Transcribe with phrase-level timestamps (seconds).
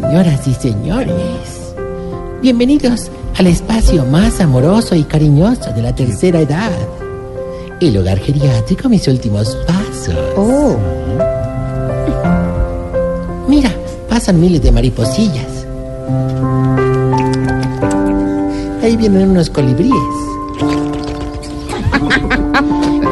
[0.00, 1.74] Señoras y señores,
[2.40, 6.72] bienvenidos al espacio más amoroso y cariñoso de la tercera edad.
[7.80, 10.16] El hogar geriátrico, mis últimos pasos.
[10.38, 10.76] Oh,
[13.46, 13.70] Mira,
[14.08, 15.66] pasan miles de mariposillas.
[18.82, 19.92] Ahí vienen unos colibríes.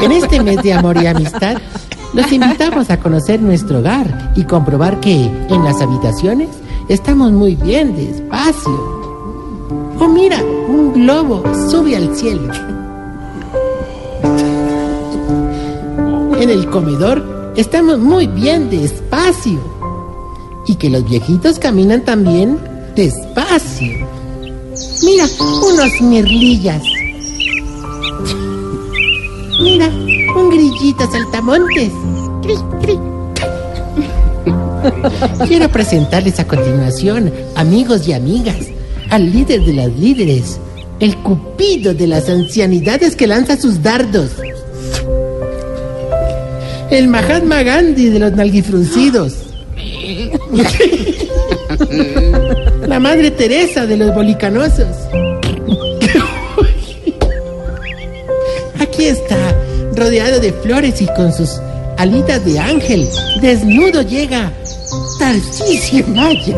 [0.00, 1.58] En este mes de amor y amistad,
[2.14, 6.48] los invitamos a conocer nuestro hogar y comprobar que en las habitaciones
[6.88, 8.98] estamos muy bien de espacio.
[10.00, 12.52] Oh, mira, un globo sube al cielo.
[16.40, 19.58] En el comedor estamos muy bien de espacio.
[20.66, 22.58] Y que los viejitos caminan también
[22.94, 24.06] despacio.
[25.04, 26.82] Mira, unos mirlillas.
[29.62, 29.88] Mira,
[30.36, 31.92] un grillito saltamontes.
[32.42, 33.07] Cri, cri.
[35.46, 38.66] Quiero presentarles a continuación, amigos y amigas,
[39.10, 40.58] al líder de las líderes,
[41.00, 44.30] el cupido de las ancianidades que lanza sus dardos.
[46.90, 49.34] El Mahatma Gandhi de los nalguifruncidos.
[52.86, 54.78] La Madre Teresa de los bolicanosos.
[58.80, 59.36] Aquí está,
[59.94, 61.60] rodeado de flores y con sus
[61.98, 63.06] alitas de ángel.
[63.40, 64.50] Desnudo llega
[65.18, 66.56] Tarcisio Maya.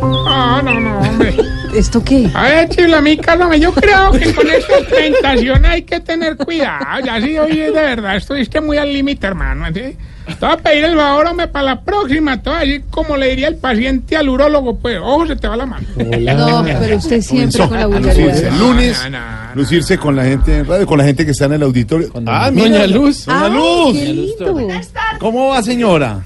[0.00, 1.34] No, no, no, hombre.
[1.74, 2.30] ¿esto qué?
[2.34, 7.04] A ver, chilamica, no, yo creo que con esta tentación hay que tener cuidado.
[7.04, 9.66] Ya sí, oye, de verdad, estuviste muy al límite, hermano.
[9.72, 9.96] ¿sí?
[10.28, 12.40] Te voy a pedir el favor, hombre, para la próxima.
[12.42, 15.48] Te voy a decir, como le diría el paciente al urólogo, pues, ojo, se te
[15.48, 15.86] va la mano.
[15.96, 18.36] No, pero usted siempre Comenzó con la vulgaridad.
[18.44, 19.54] El lunes, No, no, no.
[19.54, 22.10] lucirse con la gente en radio, con la gente que está en el auditorio.
[22.26, 23.24] Ah, mira, Doña Luz.
[23.26, 23.92] Doña Luz.
[23.98, 24.68] qué lindo.
[25.18, 26.20] ¿Cómo va, señora?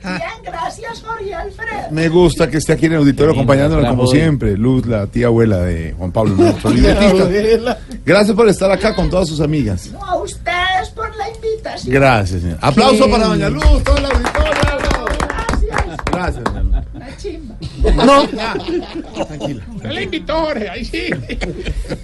[0.00, 1.88] Bien, gracias, Jorge Alfredo.
[1.90, 4.56] Me gusta que esté aquí en el auditorio acompañándonos como siempre.
[4.56, 7.78] Luz, la tía abuela de Juan Pablo, nuestro libretista.
[8.06, 9.90] Gracias por estar acá con todas sus amigas.
[9.92, 11.07] No, a ustedes por
[11.68, 11.94] la invitación.
[11.94, 12.58] Gracias, señor.
[12.60, 14.52] Aplauso Qué para Doña Luz, todo el auditorio.
[15.28, 15.96] Gracias.
[16.10, 16.54] Gracias, Luz.
[16.94, 17.54] La chimba.
[18.04, 18.54] No, ya.
[19.26, 19.62] Tranquila.
[19.82, 21.04] Se le invitó, Jorge, ahí sí.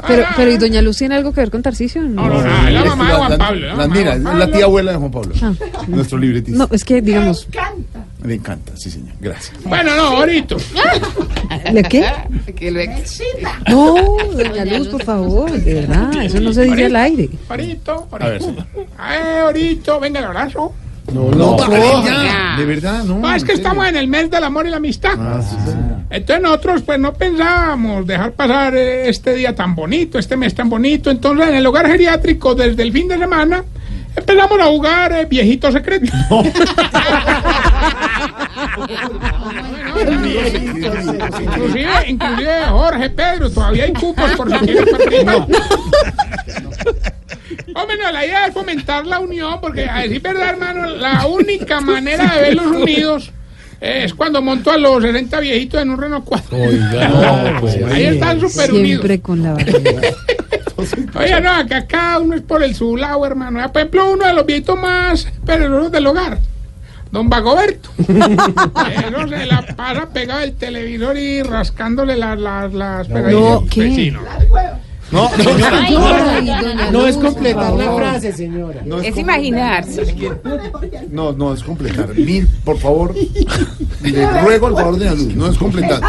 [0.06, 2.02] Pero, pero ¿y doña Luz tiene algo que ver con Tarcisio?
[2.02, 3.66] No, no, no, es la mamá de Juan La- Pablo.
[3.68, 4.50] la- la mira, Juan es la Pablo.
[4.56, 5.34] tía abuela de Juan Pablo.
[5.42, 5.52] Ah.
[5.88, 6.58] Nuestro libretista.
[6.58, 8.04] No, es que, digamos, Me encanta.
[8.22, 9.14] Me encanta, sí, señor.
[9.20, 9.56] Gracias.
[9.64, 10.56] Bueno, no, ahorita.
[11.72, 12.04] ¿de qué?
[12.70, 13.60] Belsita.
[13.68, 13.94] No,
[14.36, 17.28] doña Luz, por favor, de verdad, eso no se dice al aire.
[17.48, 18.44] Ahorita, A ver, ahorita.
[18.44, 18.66] señor.
[18.76, 20.72] Eh, ahorita, venga el abrazo.
[21.12, 22.56] No, vale, ya.
[22.58, 23.18] De verdad, no.
[23.18, 25.12] No, es que estamos en el mes del amor y la amistad.
[25.18, 25.72] Ah, sí, sí.
[26.08, 30.70] Entonces nosotros pues no pensábamos dejar pasar eh, este día tan bonito, este mes tan
[30.70, 31.10] bonito.
[31.10, 33.64] Entonces en el hogar geriátrico desde el fin de semana
[34.16, 36.06] empezamos a jugar eh, viejito secreto.
[41.40, 45.46] inclusive, inclusive Jorge, Pedro, todavía hay cupos por si quieren participar.
[47.76, 51.80] Hombre, no, la idea es fomentar la unión, porque a decir verdad, hermano, la única
[51.80, 53.32] manera de verlos unidos
[53.80, 56.56] es cuando monto a los 60 viejitos en un Renault 4.
[56.56, 59.02] Oiga, pues, Ahí están súper unidos.
[59.02, 60.00] Siempre con la barriga.
[61.14, 63.60] Oye, no, acá cada uno es por el su lado, hermano.
[63.72, 66.38] Por ejemplo, uno de los viejitos más peligrosos del hogar,
[67.14, 67.90] don Bagoberto.
[67.98, 73.40] Eso se la pasa pegado al televisor y rascándole las, las, las pegaditas.
[73.40, 74.10] No, ¿qué?
[74.12, 74.20] No.
[75.12, 75.80] No, señora.
[75.84, 78.80] Ay, doña No Luz, es completar la frase, señora.
[78.84, 80.02] No Es com- imaginarse.
[81.10, 82.08] No, no es completar.
[82.16, 83.14] Lin, por favor,
[84.02, 85.34] le ruego al favor de la luz.
[85.36, 86.00] No es completar.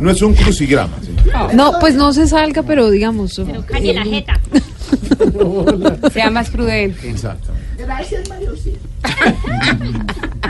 [0.00, 0.92] No es un crucigrama.
[1.00, 1.54] señor.
[1.54, 3.40] No, pues no se salga, pero digamos.
[3.66, 4.38] Calle la jeta.
[6.12, 7.08] Sea más prudente.
[7.08, 7.62] Exactamente.
[7.78, 8.50] Gracias, María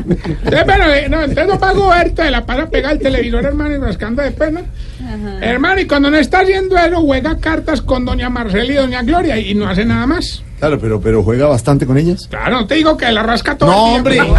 [0.08, 3.78] Entonces, bueno, eh, no, entonces don Bagoberto se la pasa pegada al televisor, hermano, y
[3.78, 4.62] rascando de pena.
[5.40, 9.38] Hermano, y cuando no está haciendo eso, juega cartas con doña Marcela y doña Gloria
[9.38, 10.42] y no hace nada más.
[10.58, 12.28] Claro, pero, pero juega bastante con ellas.
[12.30, 14.14] Claro, no te digo que la rasca todo No, el hombre.
[14.14, 14.34] tiempo.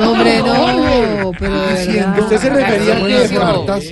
[0.00, 2.18] No, hombre, no, pero de verdad.
[2.20, 3.84] ¿Usted se refería a que cartas.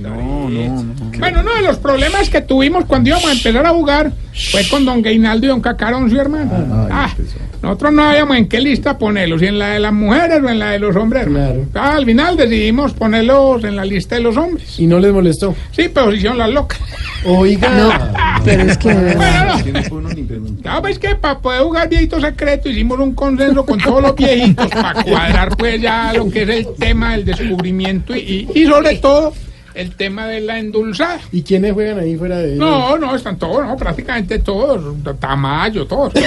[0.00, 0.94] No, no, no.
[1.18, 4.12] Bueno, uno de los problemas que tuvimos cuando íbamos a empezar a jugar
[4.52, 6.52] fue con don Gainaldo y don Cacarón, su hermano.
[6.92, 7.14] Ah, Ah.
[7.62, 10.58] Nosotros no sabíamos en qué lista ponerlos, si en la de las mujeres o en
[10.58, 11.26] la de los hombres.
[11.26, 11.64] Claro.
[11.74, 14.78] Ah, al final decidimos ponerlos en la lista de los hombres.
[14.78, 15.54] ¿Y no les molestó?
[15.72, 16.78] Sí, pero se hicieron las locas.
[17.24, 17.68] Oiga.
[17.70, 18.86] No, pero es que.
[19.16, 20.62] Bueno, no.
[20.62, 24.68] Claro, pues que para poder jugar viejito secreto hicimos un consenso con todos los viejitos
[24.68, 28.96] para cuadrar pues ya lo que es el tema del descubrimiento y, y, y sobre
[28.96, 29.32] todo
[29.76, 31.20] el tema de la endulzada.
[31.30, 34.82] ¿Y quiénes juegan ahí fuera de No, no, están todos, no, prácticamente todos,
[35.20, 36.14] Tamayo, todos.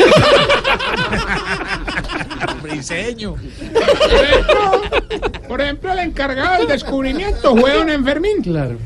[2.60, 4.82] Por ejemplo,
[5.48, 8.42] por ejemplo, el encargado del descubrimiento fue don Enfermín.
[8.44, 8.78] Claro.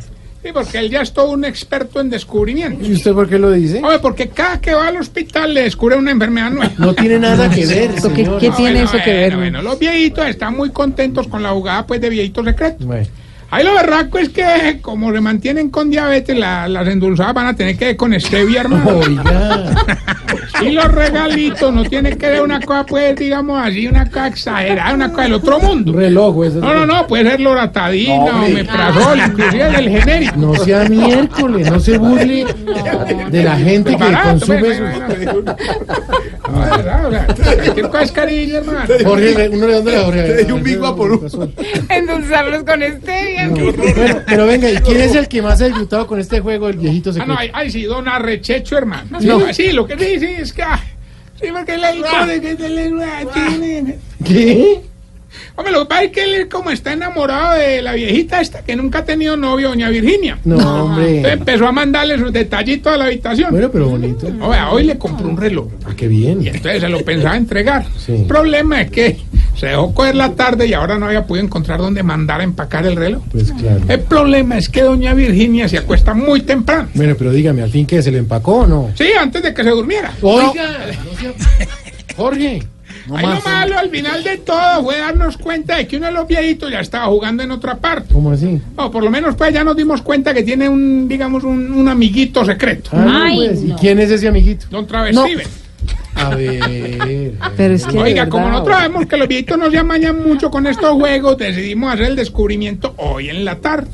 [0.42, 2.86] Sí, porque él ya es todo un experto en descubrimiento.
[2.86, 3.82] ¿Y usted por qué lo dice?
[3.84, 6.72] Oye, porque cada que va al hospital le descubre una enfermedad nueva.
[6.78, 8.40] No tiene nada que ver, ¿Eso qué, señor.
[8.40, 9.38] qué tiene bueno, eso que bueno, ver?
[9.38, 12.86] Bueno, los viejitos están muy contentos con la jugada pues de viejitos secretos.
[12.86, 13.08] Bueno,
[13.54, 17.56] Ahí lo berraco es que como se mantienen con diabetes, la- las endulzadas van a
[17.56, 18.90] tener que ir con stevia, hermano.
[18.98, 19.70] Oiga.
[20.62, 24.94] Y los regalitos no tiene que ser una cosa, pues, digamos así, una cosa exagerada,
[24.94, 25.94] una cosa del otro Un mundo.
[25.94, 26.60] reloj, eso.
[26.60, 30.36] No, no, no, puede ser loratadina o meprazol, inclusive del genérico.
[30.38, 32.46] No sea miércoles, no se burle
[33.30, 35.56] de la gente que Barato, consume pues, bueno.
[36.54, 38.86] No, es verdad, o sea, cualquier cosa es cariño, hermano.
[39.06, 40.22] Jorge, uno le da Jorge.
[40.24, 41.54] Te di un Big Mac por un-
[41.90, 43.43] Endulzarlos con stevia.
[43.50, 46.78] Bueno, pero venga, ¿y quién es el que más ha disfrutado con este juego, el
[46.78, 47.40] viejito Ah, no, secreto?
[47.40, 49.20] ay, ay, sí, don Arrechecho, hermano.
[49.20, 49.54] Sí, No.
[49.54, 50.64] sí, lo que sí, sí, es que...
[51.42, 52.92] Sí, porque el alcohol es que se le-
[53.34, 53.98] tiene...
[54.24, 54.82] ¿Qué?
[55.56, 58.76] Hombre, lo que pasa es que él como está enamorado de la viejita esta que
[58.76, 60.38] nunca ha tenido novio, doña Virginia.
[60.46, 61.32] No, Entonces hombre.
[61.34, 63.50] empezó a mandarle sus detallitos a la habitación.
[63.52, 64.28] Bueno, pero bonito.
[64.42, 65.68] Oye, hoy le compró un reloj.
[65.86, 66.44] Ah, qué bien.
[66.44, 67.84] Y entonces se lo pensaba entregar.
[67.98, 68.14] Sí.
[68.14, 69.18] El problema es que
[69.56, 72.86] se dejó coger la tarde y ahora no había podido encontrar dónde mandar a empacar
[72.86, 73.22] el reloj.
[73.32, 73.82] Pues claro.
[73.88, 76.90] El problema es que doña Virginia se acuesta muy temprano.
[76.94, 78.90] Bueno, pero dígame, ¿al fin que se le empacó o no?
[78.96, 80.12] Sí, antes de que se durmiera.
[80.22, 80.64] Oiga,
[81.26, 81.34] no
[82.18, 82.64] Jorge.
[83.08, 83.44] No Ahí lo más.
[83.44, 86.80] malo al final de todo fue darnos cuenta de que uno de los viejitos ya
[86.80, 88.14] estaba jugando en otra parte.
[88.14, 88.62] ¿Cómo así?
[88.78, 91.90] O por lo menos pues ya nos dimos cuenta que tiene un, digamos, un, un
[91.90, 92.92] amiguito secreto.
[92.94, 94.68] Ah, Ay, pues, ¿Y quién es ese amiguito?
[94.70, 95.46] Don Travestiven.
[96.16, 96.62] A ver.
[97.56, 100.68] Pero es que Oiga, como nosotros sabemos que los viejitos no se amañan mucho con
[100.68, 103.90] estos juegos, decidimos hacer el descubrimiento hoy en la tarde.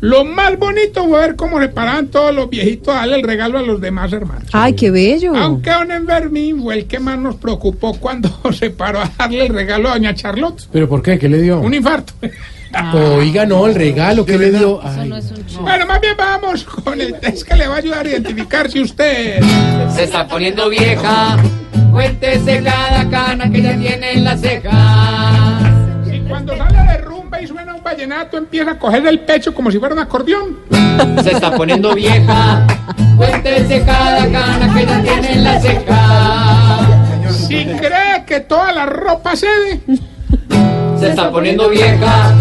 [0.00, 3.58] Lo más bonito fue ver cómo se paraban todos los viejitos a darle el regalo
[3.58, 4.48] a los demás hermanos.
[4.52, 5.34] Ay, qué bello.
[5.36, 9.54] Aunque don Enfermín fue el que más nos preocupó cuando se paró a darle el
[9.54, 10.68] regalo a doña Charlotte.
[10.72, 11.18] ¿Pero por qué?
[11.18, 11.60] ¿Qué le dio?
[11.60, 12.12] Un infarto.
[12.92, 14.80] Oiga, no, el regalo, ¿qué le dio?
[14.82, 15.62] Ay, No es un show.
[15.62, 18.80] Bueno, más bien vamos con el test que le va a ayudar a identificar si
[18.82, 19.40] usted...
[19.94, 21.38] Se está poniendo vieja.
[21.96, 25.58] Cuéntese cada cana que ya tiene en la ceja.
[26.04, 29.70] Si cuando sale de rumba y suena un vallenato empieza a coger el pecho como
[29.70, 30.58] si fuera un acordeón.
[31.24, 32.66] Se está poniendo vieja.
[33.16, 36.78] Cuéntese cada cana que ya tiene en la ceja.
[37.30, 39.80] Si cree que toda la ropa cede.
[41.00, 42.34] Se está poniendo vieja.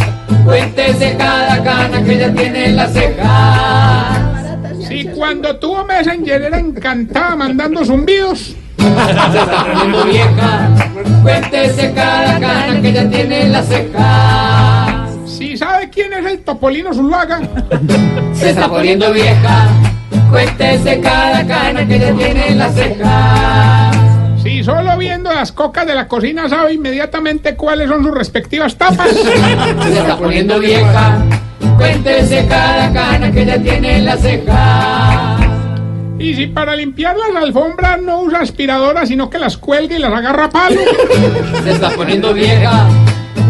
[0.43, 4.33] Cuéntese cada cana que ya tiene en la ceja.
[4.85, 8.53] Si cuando tuvo Messenger era encantada mandando zumbidos.
[8.85, 10.69] Se está poniendo vieja.
[11.23, 15.07] Cuéntese cada cana que ya tiene en la ceja.
[15.25, 17.41] Si sabe quién es el Topolino Zuluaga.
[18.33, 19.67] Se está poniendo vieja.
[20.29, 23.91] Cuéntese cada cana que ya tiene en la ceja.
[24.41, 29.09] Si solo viendo las cocas de la cocina sabe inmediatamente cuáles son sus respectivas tapas.
[29.09, 31.17] Se está poniendo vieja.
[31.77, 35.04] Cuéntese cada cana que ya tiene en la ceja.
[36.19, 40.13] Y si para limpiar las alfombras no usa aspiradora, sino que las cuelga y las
[40.13, 40.79] agarra a palo.
[41.63, 42.87] Se está poniendo vieja.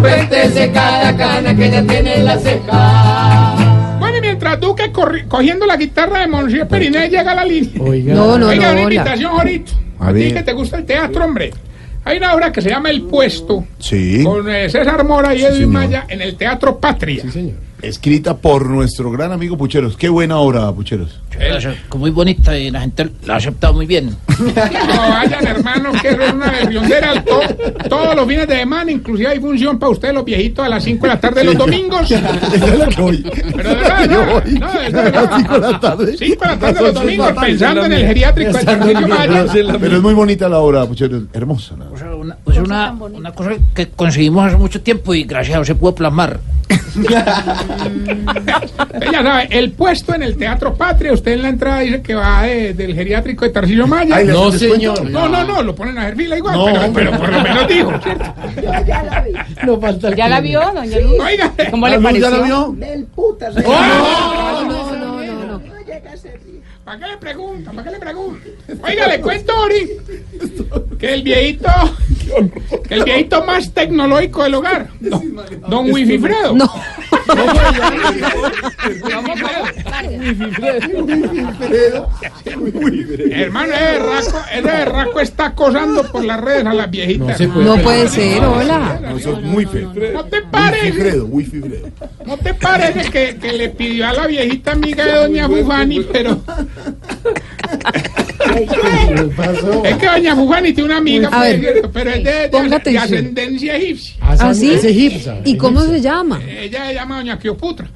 [0.01, 3.55] Cuéntese cada cana que ya tiene en la ceja.
[3.99, 4.91] Bueno, y mientras Duque
[5.27, 7.81] cogiendo la guitarra de Monsieur Periné llega a la línea.
[7.81, 8.13] Oiga.
[8.15, 8.81] No, no, Oiga, una no, hola.
[8.81, 9.71] invitación, Jorito.
[9.99, 11.53] A A, ti que te gusta el teatro, hombre.
[12.03, 14.23] Hay una obra que se llama El Puesto, Sí.
[14.23, 15.69] con eh, César Mora y Edwin señor.
[15.71, 17.21] Maya en el Teatro Patria.
[17.23, 17.55] Sí, señor.
[17.85, 19.95] Escrita por nuestro gran amigo Pucheros.
[19.95, 21.19] Qué buena obra, Pucheros.
[21.95, 24.15] Muy bonita y la gente la ha aceptado muy bien.
[24.35, 27.23] No vayan, hermanos, que es una berriondera.
[27.23, 27.41] To-
[27.89, 31.01] todos los fines de semana, inclusive hay función para ustedes, los viejitos, a las 5
[31.01, 32.11] de la tarde los domingos.
[32.11, 33.25] Esa es la que voy.
[33.55, 34.53] Pero de verdad, Yo no, voy.
[34.59, 35.13] no, de A verdad.
[35.29, 36.15] las cinco de la tarde.
[36.17, 39.77] 5 de la tarde los A domingos, pensando en el geriátrico de.
[39.79, 41.23] Pero es muy bonita la obra, Pucheros.
[41.33, 41.75] Hermosa.
[41.77, 45.55] la O sea, una, pues una, una cosa que conseguimos hace mucho tiempo y gracias
[45.55, 46.39] a Dios se pudo plasmar.
[49.11, 52.43] Ya sabe, el puesto en el Teatro Patria, usted en la entrada dice que va
[52.43, 54.15] de- del geriátrico de Tarcisio Maya.
[54.17, 55.09] Ay, ¿le No, señor.
[55.09, 57.05] No, no, no, lo ponen a hacer fila igual, No, pero, hombre.
[57.05, 58.33] pero por lo menos dijo, ¿cierto?
[58.55, 59.31] Yo ya la vi.
[59.65, 61.19] No falta ¿Ya la vio, doña Luz?
[61.19, 62.71] Oiga, ¿Cómo ¿La le luz ya la pareció?
[62.71, 62.87] vio?
[62.87, 63.49] Del puta.
[63.65, 64.63] ¡Oh!
[64.63, 65.59] No, no, no, no.
[65.59, 66.61] No llega a ser bien.
[66.83, 67.71] ¿para qué le pregunta?
[67.71, 68.47] ¿Para qué le pregunta?
[68.83, 69.89] Oiga, le cuento, Ori,
[70.99, 71.69] que el viejito,
[72.89, 75.35] el viejito más tecnológico del hogar, don,
[75.67, 76.55] don Wififredo.
[76.55, 76.71] No.
[83.31, 87.27] Hermano, ese berraco, está acosando por las redes a las viejitas.
[87.27, 87.65] No se puede.
[87.65, 88.99] No puede ser, hola.
[89.01, 89.91] No, eso es muy feo.
[90.13, 90.93] ¿No te Wifi parece?
[90.93, 91.89] Fredo, Wifi Fredo.
[92.25, 96.39] ¿No te parece que, que le pidió a la viejita amiga de doña Bufani, pero
[96.45, 96.94] ¿Qué
[99.35, 99.85] pasó?
[99.85, 102.69] Es que doña Fufani tiene una amiga, A pues, ver, pero es de, de- ponga
[102.69, 103.03] de atención.
[103.03, 104.15] ascendencia egipcia.
[104.21, 104.73] ¿Ah, sí?
[104.73, 105.41] Es egipcia.
[105.43, 106.41] ¿Y cómo se llama?
[106.47, 107.87] Ella se llama doña Cleoputra.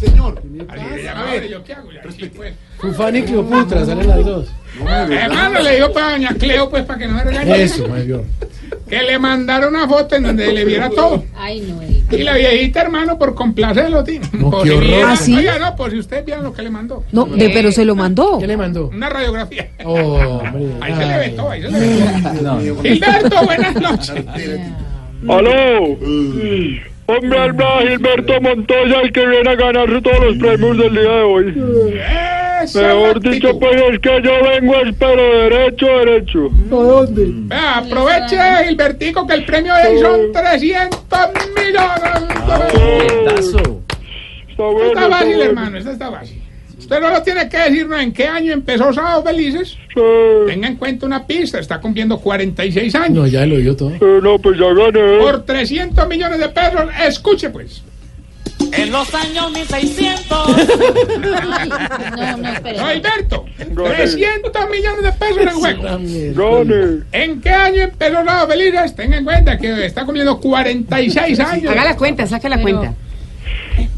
[0.00, 0.42] Señor.
[0.68, 1.90] Así se llama, a ver, ¿yo qué hago?
[1.92, 2.54] Ya, sí, pues.
[2.78, 4.48] Fufani y Cleopatra, salen las dos.
[4.78, 7.62] Hermano, le digo para doña Cleo, pues, para que no me regañe.
[7.62, 8.24] Eso, mayor.
[8.88, 11.24] Que le mandara una foto en donde le viera todo.
[11.36, 12.03] Ay, no, Erika.
[12.18, 14.20] Y la viejita, hermano, por complacerlo, tío.
[14.32, 14.86] No, Por qué si horror.
[14.88, 15.36] vieran- ¿Ah, sí?
[15.36, 17.04] Oiga, no, por si ustedes vieran lo que le mandó.
[17.12, 18.38] No, de, pero se lo mandó.
[18.38, 18.88] ¿Qué le mandó?
[18.88, 19.68] Una radiografía.
[19.84, 20.66] Oh, hombre.
[20.80, 21.30] Ahí se le ay.
[21.30, 22.02] ve todo, ahí se le ve
[22.42, 22.82] todo.
[22.82, 24.24] Gilberto, buenas noches.
[25.28, 25.96] ¡Aló!
[27.06, 31.22] Hombre, habla Gilberto Montoya, el que viene a ganarse todos los premios del día de
[31.22, 31.54] hoy.
[32.64, 36.48] Esa Mejor dicho, pues es que yo vengo, es pero derecho, derecho.
[37.48, 41.00] Vea, aproveche, Gilbertico, que el premio de hoy son 300
[41.56, 42.34] millones.
[42.34, 42.68] Está
[44.50, 45.42] Está bueno, está fácil, bueno.
[45.50, 46.40] hermano, esto está fácil.
[46.78, 49.76] Usted no lo tiene que decirnos en qué año empezó Sábados Felices.
[49.94, 50.00] Sí.
[50.46, 53.30] Tenga en cuenta una pista, está cumpliendo 46 No, años.
[53.30, 53.90] ya lo oyó todo.
[53.94, 55.18] Eh, no, pues ya gané.
[55.18, 57.82] Por 300 millones de pesos, escuche pues.
[58.76, 60.48] En los años 1600.
[62.16, 62.78] No, no, espere.
[62.78, 63.94] No, Alberto, Gané.
[63.94, 65.82] 300 millones de pesos en juego.
[65.82, 67.02] Gané.
[67.12, 68.94] ¿En qué año empezó Sábados Felices?
[68.96, 71.70] Tenga en cuenta que está cumpliendo 46 años.
[71.70, 72.94] Haga la cuenta, saque la cuenta.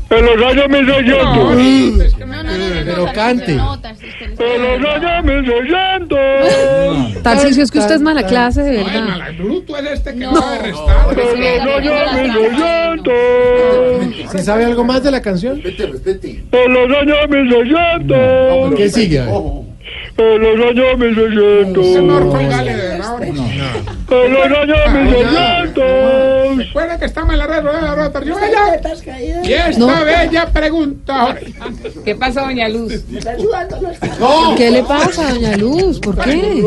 [0.08, 1.36] En los años No, 1600.
[1.36, 3.52] ahorita, es que No, no- no, no, no, Pero no, cante.
[3.52, 7.22] En los años 1600.
[7.22, 9.08] Tarcisio, es que usted es mala clase, de No, el verdad.
[9.08, 10.30] malabruto es este que No.
[10.30, 11.06] acaba de restar.
[11.08, 11.80] Pero la trampa.
[12.22, 13.14] 1600.
[14.32, 15.60] ¿Se sabe algo más de la canción?
[15.62, 16.44] Respete, respete.
[16.52, 18.74] En los años 1600.
[18.76, 19.18] ¿Qué sigue?
[20.18, 21.84] En los años 1600.
[21.86, 23.26] Señor, colgale de verdad ahora.
[23.26, 23.34] En
[24.08, 26.58] los años 1600.
[26.58, 29.44] Recuerda que estamos en la red de la caída.
[29.44, 31.40] Y esta bella pregunta ahora.
[32.04, 32.92] ¿Qué pasa, doña Luz?
[33.10, 35.98] Los ¿Qué le pasa, doña Luz?
[36.00, 36.62] ¿Por qué?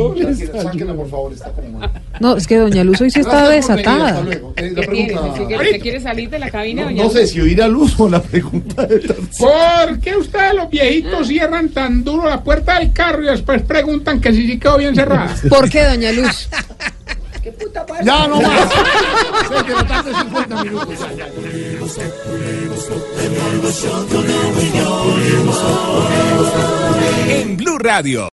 [0.62, 1.91] Sáquenla, por favor, está como mal.
[2.19, 4.22] No, es que doña Luz hoy sí está desatada.
[4.58, 5.13] Eh, La ¿Qué quiere?
[5.13, 5.38] pregunta...
[5.38, 7.13] ¿Se quiere, se quiere salir de la cabina, doña No Luz?
[7.13, 9.00] sé si oír a luz o la pregunta de.
[9.00, 14.19] ¿Por qué ustedes los viejitos cierran tan duro la puerta del carro y después preguntan
[14.19, 15.34] que si sí quedó bien cerrada?
[15.50, 16.50] ¿Por qué, doña Luz?
[17.70, 18.04] ¿Qué puta pasa?
[18.04, 18.70] Ya, no más.
[19.48, 20.96] Sé que no tarde 50 minutos.
[27.30, 28.28] En Blue Radio.